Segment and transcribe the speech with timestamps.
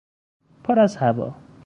[0.63, 1.35] پر از هوا